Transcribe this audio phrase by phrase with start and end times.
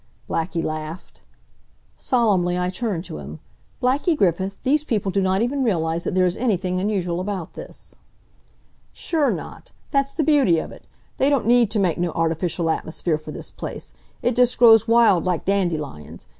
[0.27, 1.21] Blackie laughed.
[1.95, 3.39] Solemnly I turned to him.
[3.79, 7.97] "Blackie Griffith, these people do not even realize that there is anything unusual about this."
[8.91, 10.87] "Sure not; that's the beauty of it.
[11.17, 13.93] They don't need to make no artificial atmosphere for this place;
[14.23, 16.25] it just grows wild, like dandelions.